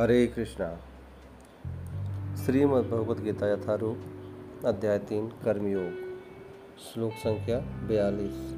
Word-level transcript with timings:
हरे 0.00 0.26
कृष्णा। 0.26 0.76
श्रीमद् 2.36 2.90
भगवद 2.90 3.20
गीता 3.20 3.52
यथारूप, 3.52 3.98
अध्याय 4.66 4.98
तीन, 4.98 5.28
कर्मयोग। 5.28 5.92
श्लोक 6.78 7.12
संख्या 7.12 7.58
बयालीस। 7.58 8.54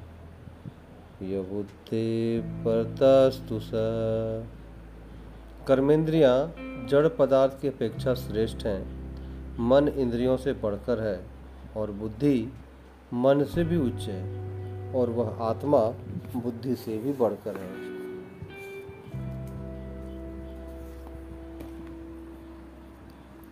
य 1.23 1.41
बुद्धि 1.41 2.43
परतस्तु 2.45 3.61
स। 3.61 3.71
कर्मेंद्रियाँ 5.69 6.35
जड़ 6.89 7.09
पदार्थ 7.09 7.61
की 7.61 7.69
अपेक्षा 7.69 8.15
श्रेष्ठ 8.15 8.65
हैं। 8.67 8.81
मन 9.59 9.89
इंद्रियों 9.89 10.37
से 10.37 10.53
बढ़कर 10.53 11.01
है 11.01 11.21
और 11.77 11.91
बुद्धि 11.91 12.53
मन 13.15 13.45
से 13.45 13.65
भी 13.65 13.77
उच्च 13.77 14.03
है 14.03 14.23
और 14.95 15.11
वह 15.11 15.39
आत्मा 15.41 15.79
बुद्धि 16.37 16.75
से 16.77 16.99
भी 16.99 17.13
बढ़कर 17.13 17.57
है। 17.57 17.69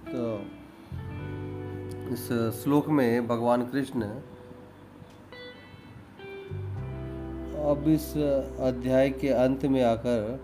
तो 0.09 0.41
इस 2.13 2.29
श्लोक 2.63 2.89
में 2.89 3.27
भगवान 3.27 3.67
कृष्ण 3.67 4.03
अब 7.63 7.85
इस 7.89 8.07
अध्याय 8.61 9.11
के 9.11 9.29
अंत 9.29 9.65
में 9.67 9.83
आकर 9.83 10.41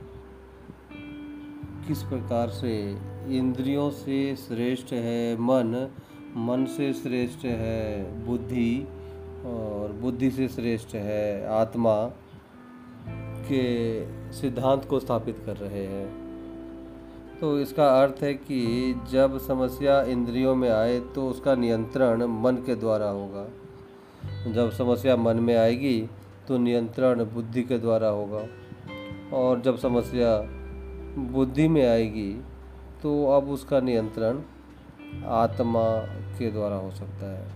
किस 1.88 2.02
प्रकार 2.02 2.48
से 2.48 2.96
इंद्रियों 3.28 3.90
से 3.90 4.36
श्रेष्ठ 4.36 4.92
है, 4.92 5.34
मन? 5.34 5.88
मन 6.36 6.64
से 6.64 6.92
श्रेष्ठ 6.92 7.44
है, 7.44 8.04
बुद्धि? 8.26 8.88
और 9.46 9.92
बुद्धि 9.92 10.30
से 10.30 10.48
श्रेष्ठ 10.48 10.94
है, 10.94 11.46
आत्मा 11.46 12.12
के 13.48 14.04
सिद्धांत 14.32 14.84
को 14.84 15.00
स्थापित 15.00 15.42
कर 15.46 15.56
रहे 15.56 15.86
हैं। 15.86 16.24
तो 17.40 17.60
इसका 17.60 18.02
अर्थ 18.02 18.22
है 18.22 18.34
कि 18.34 18.94
जब 19.10 19.38
समस्या 19.38 20.02
इंद्रियों 20.02 20.54
में 20.54 20.70
आए 20.70 21.00
तो 21.00 21.28
उसका 21.28 21.54
नियंत्रण 21.54 22.24
मन 22.24 22.56
के 22.56 22.74
द्वारा 22.74 23.06
होगा। 23.06 23.46
जब 24.52 24.70
समस्या 24.70 25.16
मन 25.16 25.36
में 25.36 25.56
आएगी 25.56 26.10
तो 26.48 26.58
नियंत्रण 26.58 27.24
बुद्धि 27.24 27.62
के 27.62 27.78
द्वारा 27.78 28.08
होगा। 28.08 28.46
और 29.36 29.60
जब 29.60 29.78
समस्या 29.78 30.63
बुद्धि 31.18 31.66
में 31.68 31.86
आएगी 31.88 32.32
तो 33.02 33.10
अब 33.32 33.48
उसका 33.50 33.80
नियंत्रण 33.80 34.40
आत्मा 35.24 35.82
के 36.38 36.50
द्वारा 36.50 36.76
हो 36.76 36.90
सकता 36.90 37.30
है। 37.30 37.52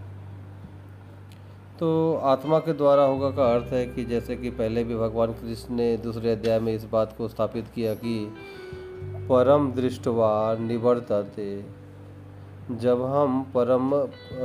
तो 1.79 2.15
आत्मा 2.25 2.59
के 2.59 2.73
द्वारा 2.73 3.03
होगा 3.03 3.31
का 3.31 3.53
अर्थ 3.55 3.73
है 3.73 3.85
कि 3.87 4.05
जैसे 4.05 4.37
कि 4.37 4.51
पहले 4.51 4.85
भी 4.85 4.97
भगवान 4.97 5.33
कृष्ण 5.33 5.75
ने 5.75 5.97
दूसरे 5.97 6.33
अध्याय 6.33 6.61
में 6.61 6.75
इस 6.75 6.85
बात 6.85 7.15
को 7.19 7.29
स्थापित 7.29 7.67
किया 7.75 7.95
कि 7.95 8.33
परम 9.31 9.71
दृष्टवा 9.73 10.57
निवर्तते, 10.61 11.65
जब 12.73 13.03
हम 13.05 13.43
परम 13.55 13.91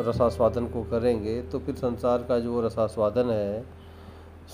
रसास्वादन 0.07 0.67
को 0.67 0.83
करेंगे 0.83 1.41
तो 1.41 1.59
फिर 1.59 1.75
संसार 1.75 2.23
का 2.23 2.39
जो 2.39 2.61
रसास्वादन 2.61 3.29
है, 3.29 3.63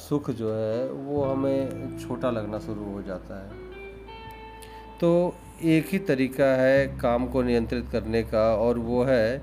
सुख 0.09 0.29
जो 0.31 0.53
है, 0.53 0.89
वो 0.89 1.23
हमें 1.23 1.97
छोटा 1.99 2.31
लगना 2.31 2.59
शुरू 2.59 2.93
हो 2.93 3.01
जाता 3.01 3.39
है। 3.39 3.68
तो 5.01 5.35
एक 5.63 5.87
ही 5.87 5.99
तरीका 5.99 6.45
है 6.55 6.87
काम 6.97 7.27
को 7.27 7.41
नियंत्रित 7.41 7.85
करने 7.91 8.23
का, 8.23 8.55
और 8.55 8.77
वो 8.77 9.03
है 9.03 9.41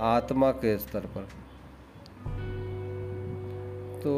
आत्मा 0.00 0.50
के 0.50 0.76
स्तर 0.78 1.06
पर। 1.14 1.28
तो 4.02 4.12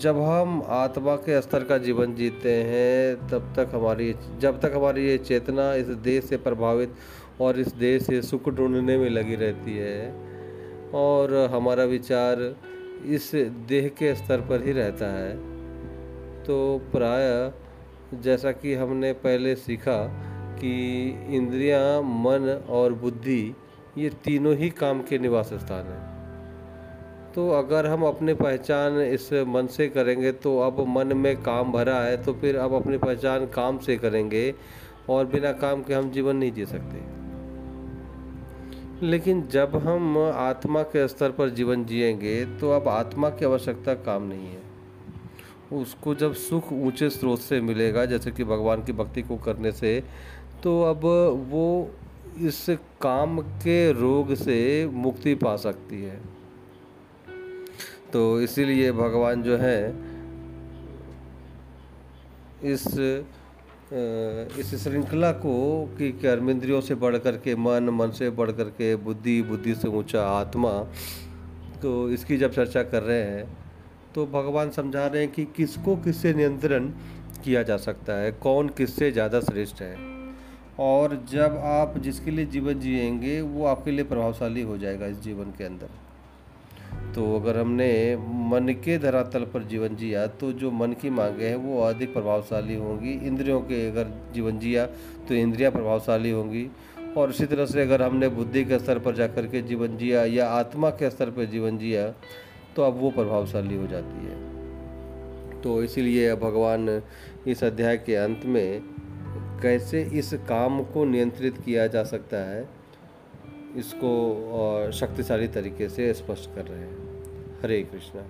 जब 0.00 0.18
हम 0.18 0.62
आत्मा 0.68 1.14
के 1.16 1.40
स्तर 1.42 1.64
का 1.64 1.78
जीवन 1.78 2.14
जीते 2.14 2.54
हैं, 2.64 3.28
तब 3.28 3.52
तक 3.56 3.74
हमारी, 3.74 4.14
जब 4.38 4.60
तक 4.60 4.72
हमारी 4.74 5.06
ये 5.06 5.18
चेतना 5.18 5.72
इस 5.74 5.86
देश 5.86 6.24
से 6.24 6.36
प्रभावित 6.36 6.94
और 7.40 7.58
इस 7.60 7.72
देश 7.74 8.02
से 8.02 8.20
सुख 8.22 8.48
ढूँढने 8.48 8.96
में 8.98 9.08
लगी 9.10 9.34
रहती 9.34 9.76
है, 9.76 10.10
और 10.94 11.34
हमारा 11.52 11.84
विचार 11.84 12.42
इस 13.06 13.30
देह 13.68 13.88
के 13.88 14.14
स्तर 14.14 14.40
पर 14.40 14.64
ही 14.64 14.72
रहता 14.72 15.06
है 15.12 15.36
तो 16.44 16.56
प्राय 16.92 17.26
जैसा 18.14 18.52
कि 18.52 18.74
हमने 18.74 19.12
पहले 19.12 19.54
सीखा 19.54 19.96
कि 20.60 20.74
इंद्रियाँ, 21.30 22.02
मन 22.02 22.62
और 22.68 22.92
बुद्धि 22.92 23.54
ये 23.98 24.10
तीनों 24.24 24.54
ही 24.56 24.70
काम 24.70 25.02
के 25.02 25.18
निवास 25.18 25.52
स्थान 25.54 25.86
हैं। 25.86 27.32
तो 27.34 27.50
अगर 27.50 27.86
हम 27.86 28.02
अपने 28.02 28.34
पहचान 28.34 29.00
इस 29.00 29.32
मन 29.32 29.66
से 29.66 29.88
करेंगे 29.88 30.32
तो 30.32 30.58
अब 30.60 30.84
मन 30.88 31.16
में 31.16 31.36
काम 31.42 31.72
भरा 31.72 31.96
है 31.96 32.22
तो 32.22 32.32
फिर 32.32 32.56
अब 32.56 32.74
अपनी 32.74 32.98
पहचान 32.98 33.46
काम 33.46 33.78
से 33.78 33.96
करेंगे 33.96 34.54
और 35.08 35.26
बिना 35.26 35.52
काम 35.52 35.82
के 35.82 35.94
हम 35.94 36.10
जीवन 36.10 36.36
नहीं 36.36 36.52
जी 36.52 36.66
सकते। 36.66 37.02
लेकिन 39.06 39.46
जब 39.48 39.76
हम 39.76 40.18
आत्मा 40.34 40.82
के 40.82 41.08
स्तर 41.08 41.30
पर 41.30 41.50
जीवन 41.50 41.84
जिएँगे 41.84 42.44
तो 42.44 42.70
अब 42.70 42.88
आत्मा 42.88 43.30
की 43.30 43.44
आवश्यकता 43.44 43.94
काम 43.94 44.22
नहीं 44.22 44.48
है। 44.48 44.67
उसको 45.72 46.14
जब 46.14 46.34
सुख 46.34 46.72
ऊँचे 46.72 47.08
स्रोत 47.10 47.40
से 47.40 47.60
मिलेगा, 47.60 48.04
जैसे 48.06 48.30
कि 48.30 48.44
भगवान 48.44 48.84
की 48.84 48.92
भक्ति 48.92 49.22
को 49.22 49.36
करने 49.36 49.72
से 49.72 50.02
तो 50.62 50.80
अब 50.82 51.04
वो 51.50 51.90
इस 52.40 52.64
काम 53.02 53.40
के 53.40 53.92
रोग 53.92 54.34
से 54.34 54.86
मुक्ति 54.86 55.34
पा 55.34 55.56
सकती 55.56 56.02
है। 56.02 56.20
तो 58.12 58.40
इसीलिए 58.40 58.92
भगवान 58.92 59.42
जो 59.42 59.56
है, 59.56 59.88
इस 62.64 62.84
इस 64.58 64.74
श्रृंखला 64.82 65.30
को 65.32 65.54
कि 65.98 66.10
कर्मेंद्रियों 66.12 66.80
से 66.80 66.94
बढ़ 66.94 67.16
कर 67.16 67.36
के, 67.36 67.54
मन 67.56 67.88
मन 67.92 68.10
से 68.10 68.30
बढ़ 68.30 68.50
कर 68.50 68.70
के, 68.70 68.94
बुद्धि 68.96 69.40
बुद्धि 69.42 69.74
से 69.74 69.88
ऊँचा 69.88 70.22
आत्मा 70.30 70.72
तो 71.82 72.10
इसकी 72.10 72.36
जब 72.36 72.52
चर्चा 72.52 72.82
कर 72.82 73.02
रहे 73.02 73.22
हैं 73.22 73.67
तो 74.14 74.26
भगवान 74.26 74.70
समझा 74.70 75.06
रहे 75.06 75.22
हैं 75.22 75.32
कि 75.32 75.44
किसको 75.56 75.96
किससे 75.96 76.32
नियंत्रण 76.34 76.88
किया 77.44 77.62
जा 77.62 77.76
सकता 77.76 78.12
है, 78.12 78.32
कौन 78.32 78.68
किससे 78.68 79.10
ज़्यादा 79.12 79.40
श्रेष्ठ 79.40 79.82
है। 79.82 79.96
और 80.80 81.14
जब 81.30 81.56
आप 81.64 81.98
जिसके 81.98 82.30
लिए 82.30 82.46
जीवन 82.46 82.80
जिएँगे, 82.80 83.40
वो 83.40 83.64
आपके 83.66 83.90
लिए 83.90 84.04
प्रभावशाली 84.04 84.62
हो 84.62 84.78
जाएगा 84.78 85.06
इस 85.06 85.20
जीवन 85.20 85.52
के 85.58 85.64
अंदर। 85.64 85.88
तो 87.14 87.24
अगर 87.36 87.58
हमने 87.58 88.16
मन 88.50 88.74
के 88.84 88.98
धरातल 88.98 89.44
पर 89.44 89.62
जीवन 89.62 89.96
जिया 89.96 90.26
तो 90.26 90.52
जो 90.52 90.70
मन 90.70 90.92
की 90.92 91.10
मांगे 91.10 91.48
हैं, 91.48 91.56
वो 91.56 91.80
अधिक 91.82 92.12
प्रभावशाली 92.12 92.74
होंगी। 92.74 93.12
इंद्रियों 93.26 93.60
के 93.60 93.86
अगर 93.90 94.12
जीवन 94.34 94.58
जिया 94.58 94.86
तो 95.28 95.34
इंद्रियाँ 95.34 95.72
प्रभावशाली 95.72 96.30
होंगी। 96.30 96.68
और 97.16 97.30
इसी 97.30 97.46
तरह 97.46 97.66
से 97.66 97.82
अगर 97.82 98.02
हमने 98.02 98.28
बुद्धि 98.28 98.64
के 98.64 98.78
स्तर 98.78 98.98
पर 98.98 99.14
जाकर 99.14 99.46
के 99.46 99.62
जीवन 99.62 99.96
जिया, 99.96 100.24
या 100.24 100.48
आत्मा 100.48 100.90
के 100.90 101.10
स्तर 101.10 101.30
पर 101.30 101.44
जीवन 101.44 101.78
जिया 101.78 102.08
तो 102.78 102.82
अब 102.82 102.98
वो 103.00 103.10
प्रभावशाली 103.10 103.76
हो 103.76 103.86
जाती 103.86 104.26
है। 104.26 105.60
तो 105.62 105.82
इसीलिए 105.82 106.34
भगवान 106.34 107.02
इस 107.46 107.64
अध्याय 107.64 107.96
के 107.96 108.14
अंत 108.14 108.42
में 108.46 108.80
कैसे 109.62 110.02
इस 110.12 110.32
काम 110.48 110.82
को 110.84 111.04
नियंत्रित 111.04 111.58
किया 111.58 111.86
जा 111.86 112.02
सकता 112.04 112.36
है, 112.50 112.62
इसको 113.76 114.90
शक्तिशाली 114.92 115.48
तरीके 115.48 115.88
से 115.88 116.12
स्पष्ट 116.14 116.54
कर 116.54 116.66
रहे 116.66 116.78
हैं। 116.78 117.60
हरे 117.62 117.82
कृष्णा। 117.82 118.22